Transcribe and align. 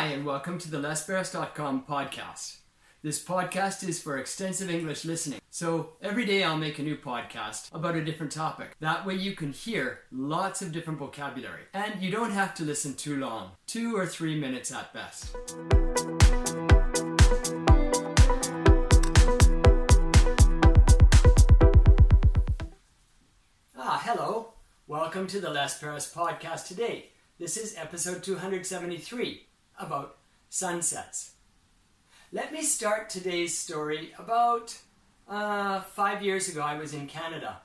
Hi, 0.00 0.06
and 0.06 0.24
welcome 0.24 0.56
to 0.56 0.70
the 0.70 0.78
LesPerras.com 0.78 1.84
podcast. 1.86 2.60
This 3.02 3.22
podcast 3.22 3.86
is 3.86 4.00
for 4.00 4.16
extensive 4.16 4.70
English 4.70 5.04
listening. 5.04 5.40
So 5.50 5.90
every 6.00 6.24
day 6.24 6.42
I'll 6.42 6.56
make 6.56 6.78
a 6.78 6.82
new 6.82 6.96
podcast 6.96 7.68
about 7.74 7.96
a 7.96 8.02
different 8.02 8.32
topic. 8.32 8.74
That 8.80 9.04
way 9.04 9.16
you 9.16 9.36
can 9.36 9.52
hear 9.52 9.98
lots 10.10 10.62
of 10.62 10.72
different 10.72 11.00
vocabulary. 11.00 11.64
And 11.74 12.00
you 12.00 12.10
don't 12.10 12.30
have 12.30 12.54
to 12.54 12.64
listen 12.64 12.94
too 12.94 13.18
long, 13.18 13.50
two 13.66 13.94
or 13.94 14.06
three 14.06 14.40
minutes 14.40 14.72
at 14.72 14.90
best. 14.94 15.36
Ah, 23.76 24.00
hello. 24.02 24.54
Welcome 24.86 25.26
to 25.26 25.40
the 25.40 25.50
Les 25.50 25.78
Perras 25.78 26.10
podcast 26.10 26.68
today. 26.68 27.10
This 27.38 27.58
is 27.58 27.76
episode 27.76 28.22
273 28.22 29.48
about 29.80 30.16
sunsets. 30.48 31.32
Let 32.32 32.52
me 32.52 32.62
start 32.62 33.10
today's 33.10 33.56
story 33.56 34.12
about 34.18 34.78
uh, 35.28 35.80
five 35.80 36.22
years 36.22 36.48
ago. 36.48 36.60
I 36.60 36.78
was 36.78 36.94
in 36.94 37.06
Canada. 37.06 37.58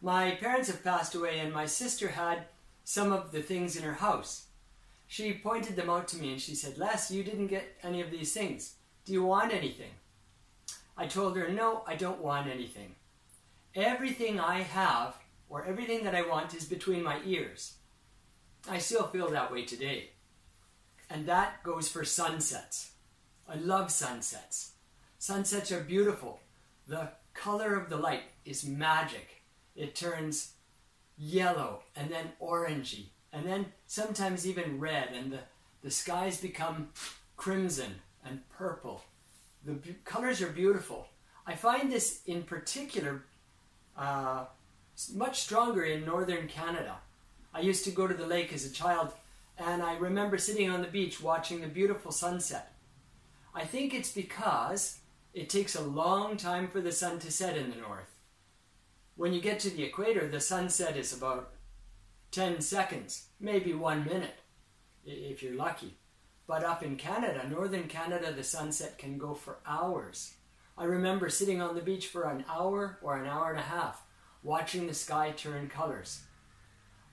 My 0.00 0.30
parents 0.32 0.68
have 0.68 0.82
passed 0.82 1.14
away, 1.14 1.40
and 1.40 1.52
my 1.52 1.66
sister 1.66 2.08
had 2.08 2.44
some 2.84 3.12
of 3.12 3.32
the 3.32 3.42
things 3.42 3.76
in 3.76 3.82
her 3.82 3.94
house. 3.94 4.46
She 5.06 5.34
pointed 5.34 5.76
them 5.76 5.90
out 5.90 6.08
to 6.08 6.18
me 6.18 6.32
and 6.32 6.40
she 6.40 6.54
said, 6.54 6.78
Les, 6.78 7.10
you 7.10 7.24
didn't 7.24 7.48
get 7.48 7.76
any 7.82 8.00
of 8.00 8.10
these 8.10 8.32
things. 8.32 8.76
Do 9.04 9.12
you 9.12 9.24
want 9.24 9.52
anything? 9.52 9.90
I 10.96 11.06
told 11.06 11.36
her, 11.36 11.48
No, 11.48 11.82
I 11.86 11.96
don't 11.96 12.20
want 12.20 12.46
anything. 12.46 12.94
Everything 13.74 14.38
I 14.38 14.60
have, 14.60 15.16
or 15.48 15.64
everything 15.64 16.04
that 16.04 16.14
I 16.14 16.22
want, 16.22 16.54
is 16.54 16.64
between 16.64 17.02
my 17.02 17.20
ears. 17.24 17.74
I 18.68 18.78
still 18.78 19.08
feel 19.08 19.30
that 19.30 19.50
way 19.52 19.64
today. 19.64 20.10
And 21.10 21.26
that 21.26 21.62
goes 21.62 21.88
for 21.88 22.04
sunsets. 22.04 22.92
I 23.48 23.56
love 23.56 23.90
sunsets. 23.90 24.72
Sunsets 25.18 25.72
are 25.72 25.82
beautiful. 25.82 26.40
The 26.86 27.10
color 27.34 27.74
of 27.74 27.90
the 27.90 27.96
light 27.96 28.22
is 28.44 28.64
magic. 28.64 29.42
It 29.74 29.94
turns 29.94 30.52
yellow 31.18 31.82
and 31.96 32.10
then 32.10 32.32
orangey 32.40 33.06
and 33.32 33.46
then 33.46 33.66
sometimes 33.86 34.46
even 34.46 34.80
red, 34.80 35.10
and 35.14 35.32
the, 35.32 35.38
the 35.82 35.90
skies 35.90 36.40
become 36.40 36.88
crimson 37.36 37.94
and 38.24 38.48
purple. 38.50 39.02
The 39.64 39.72
b- 39.72 39.96
colors 40.04 40.42
are 40.42 40.50
beautiful. 40.50 41.06
I 41.46 41.54
find 41.54 41.90
this 41.90 42.22
in 42.26 42.42
particular 42.42 43.22
uh, 43.96 44.44
much 45.14 45.40
stronger 45.40 45.84
in 45.84 46.04
northern 46.04 46.48
Canada. 46.48 46.96
I 47.54 47.60
used 47.60 47.84
to 47.84 47.90
go 47.90 48.06
to 48.06 48.14
the 48.14 48.26
lake 48.26 48.52
as 48.52 48.64
a 48.64 48.72
child, 48.72 49.12
and 49.60 49.82
I 49.82 49.96
remember 49.98 50.38
sitting 50.38 50.70
on 50.70 50.80
the 50.80 50.88
beach 50.88 51.20
watching 51.20 51.60
the 51.60 51.68
beautiful 51.68 52.12
sunset. 52.12 52.72
I 53.54 53.64
think 53.64 53.92
it's 53.92 54.10
because 54.10 55.00
it 55.34 55.50
takes 55.50 55.74
a 55.74 55.82
long 55.82 56.38
time 56.38 56.68
for 56.68 56.80
the 56.80 56.92
sun 56.92 57.18
to 57.20 57.30
set 57.30 57.58
in 57.58 57.70
the 57.70 57.76
north. 57.76 58.16
When 59.16 59.34
you 59.34 59.40
get 59.42 59.60
to 59.60 59.70
the 59.70 59.82
equator, 59.82 60.26
the 60.26 60.40
sunset 60.40 60.96
is 60.96 61.12
about 61.12 61.52
10 62.30 62.62
seconds, 62.62 63.26
maybe 63.38 63.74
one 63.74 64.04
minute, 64.04 64.40
if 65.04 65.42
you're 65.42 65.54
lucky. 65.54 65.98
But 66.46 66.64
up 66.64 66.82
in 66.82 66.96
Canada, 66.96 67.46
northern 67.46 67.86
Canada, 67.86 68.32
the 68.32 68.42
sunset 68.42 68.96
can 68.96 69.18
go 69.18 69.34
for 69.34 69.58
hours. 69.66 70.34
I 70.78 70.84
remember 70.84 71.28
sitting 71.28 71.60
on 71.60 71.74
the 71.74 71.82
beach 71.82 72.06
for 72.06 72.30
an 72.30 72.44
hour 72.48 72.98
or 73.02 73.18
an 73.18 73.28
hour 73.28 73.50
and 73.50 73.60
a 73.60 73.62
half, 73.62 74.02
watching 74.42 74.86
the 74.86 74.94
sky 74.94 75.32
turn 75.32 75.68
colors. 75.68 76.22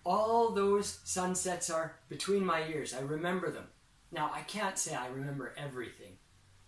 All 0.08 0.52
those 0.52 1.02
sunsets 1.04 1.70
are 1.70 1.98
between 2.08 2.46
my 2.46 2.66
ears. 2.66 2.94
I 2.94 3.02
remember 3.02 3.52
them. 3.52 3.68
Now, 4.10 4.32
I 4.34 4.40
can't 4.40 4.78
say 4.78 4.96
I 4.96 5.08
remember 5.08 5.54
everything. 5.58 6.14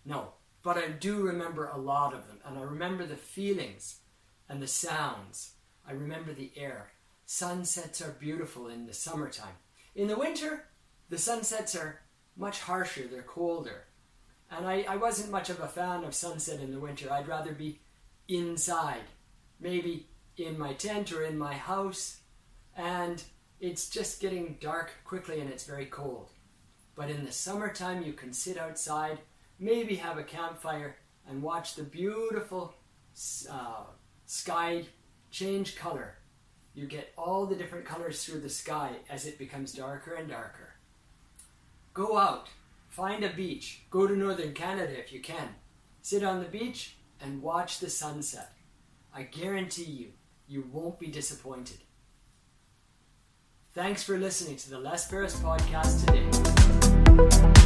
No, 0.03 0.33
but 0.61 0.77
I 0.77 0.89
do 0.89 1.21
remember 1.21 1.67
a 1.67 1.77
lot 1.77 2.13
of 2.13 2.27
them. 2.27 2.39
And 2.43 2.59
I 2.59 2.63
remember 2.63 3.05
the 3.05 3.15
feelings 3.15 4.01
and 4.49 4.61
the 4.61 4.67
sounds. 4.67 5.53
I 5.87 5.93
remember 5.93 6.33
the 6.33 6.51
air. 6.57 6.91
Sunsets 7.25 8.01
are 8.01 8.11
beautiful 8.19 8.67
in 8.67 8.87
the 8.87 8.93
summertime. 8.93 9.55
In 9.95 10.09
the 10.09 10.17
winter, 10.17 10.65
the 11.07 11.17
sunsets 11.17 11.77
are 11.77 12.01
much 12.35 12.59
harsher, 12.59 13.07
they're 13.07 13.21
colder. 13.21 13.85
And 14.51 14.67
I, 14.67 14.81
I 14.81 14.97
wasn't 14.97 15.31
much 15.31 15.49
of 15.49 15.61
a 15.61 15.67
fan 15.69 16.03
of 16.03 16.13
sunset 16.13 16.59
in 16.59 16.73
the 16.73 16.79
winter. 16.81 17.09
I'd 17.09 17.29
rather 17.29 17.53
be 17.53 17.79
inside, 18.27 19.07
maybe 19.61 20.07
in 20.35 20.59
my 20.59 20.73
tent 20.73 21.13
or 21.13 21.23
in 21.23 21.37
my 21.37 21.53
house, 21.53 22.18
and 22.79 23.21
it's 23.59 23.89
just 23.89 24.21
getting 24.21 24.57
dark 24.61 24.91
quickly 25.03 25.41
and 25.41 25.49
it's 25.49 25.65
very 25.65 25.85
cold. 25.85 26.29
But 26.95 27.09
in 27.09 27.25
the 27.25 27.31
summertime, 27.31 28.03
you 28.03 28.13
can 28.13 28.31
sit 28.31 28.57
outside, 28.57 29.19
maybe 29.59 29.95
have 29.95 30.17
a 30.17 30.23
campfire, 30.23 30.95
and 31.27 31.43
watch 31.43 31.75
the 31.75 31.83
beautiful 31.83 32.73
uh, 33.51 33.83
sky 34.25 34.85
change 35.29 35.75
color. 35.75 36.15
You 36.73 36.85
get 36.85 37.11
all 37.17 37.45
the 37.45 37.55
different 37.55 37.83
colors 37.83 38.23
through 38.23 38.39
the 38.39 38.49
sky 38.49 38.91
as 39.09 39.25
it 39.25 39.37
becomes 39.37 39.73
darker 39.73 40.13
and 40.13 40.29
darker. 40.29 40.75
Go 41.93 42.17
out, 42.17 42.47
find 42.87 43.25
a 43.25 43.33
beach, 43.33 43.81
go 43.89 44.07
to 44.07 44.15
northern 44.15 44.53
Canada 44.53 44.97
if 44.97 45.11
you 45.11 45.19
can. 45.19 45.49
Sit 46.01 46.23
on 46.23 46.39
the 46.39 46.49
beach 46.49 46.95
and 47.19 47.41
watch 47.41 47.79
the 47.79 47.89
sunset. 47.89 48.53
I 49.13 49.23
guarantee 49.23 49.83
you, 49.83 50.07
you 50.47 50.65
won't 50.71 50.97
be 50.97 51.07
disappointed. 51.07 51.79
Thanks 53.73 54.01
for 54.01 54.17
listening 54.17 54.57
to 54.57 54.69
the 54.71 54.79
Les 54.79 55.07
Perras 55.07 55.35
podcast 55.35 56.05
today. 56.05 57.58